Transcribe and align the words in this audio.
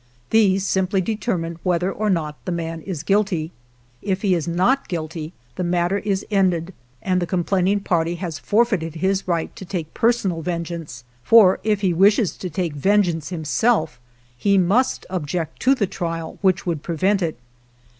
These 0.31 0.65
simply 0.65 0.99
determine 0.99 1.59
whether 1.61 1.91
or 1.91 2.09
not 2.09 2.43
the 2.45 2.51
man 2.51 2.81
is 2.81 3.03
guilty. 3.03 3.51
If 4.01 4.23
he 4.23 4.33
is 4.33 4.47
not 4.47 4.87
guilty 4.87 5.31
the 5.57 5.63
mat 5.63 5.91
ter 5.91 5.97
is 5.99 6.25
ended, 6.31 6.73
and 7.03 7.21
the 7.21 7.27
complaining 7.27 7.81
party 7.81 8.15
has 8.15 8.39
forfeited 8.39 8.95
his 8.95 9.27
right 9.27 9.55
to 9.55 9.63
take 9.63 9.93
personal 9.93 10.41
ven 10.41 10.63
geance, 10.65 11.03
for 11.23 11.59
if 11.63 11.81
he 11.81 11.93
wishes 11.93 12.35
to 12.37 12.49
take 12.49 12.73
vengeance 12.73 13.29
himself, 13.29 13.99
he 14.35 14.57
must 14.57 15.05
object 15.07 15.59
to 15.61 15.75
the 15.75 15.85
trial 15.85 16.39
which 16.41 16.65
would 16.65 16.81
prevent 16.81 17.21
it. 17.21 17.37